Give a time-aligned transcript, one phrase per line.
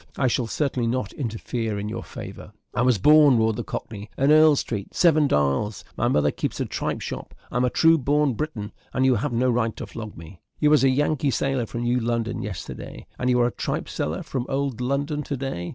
[0.17, 4.31] I shall certainly not interfere in your favour." "I was born," roared the cockney, "in
[4.31, 8.33] Earl Street, Seven Dials my mother keeps a tripe shop I am a true born
[8.33, 11.83] Briton, and you have no right to flog me." "You was a Yankee sailor from
[11.83, 15.69] New London yesterday, and you are a tripe seller, from Old London to day.